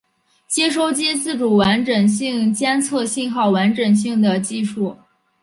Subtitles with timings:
[0.47, 4.97] 接收机自主完整性监测信号完整性的技术。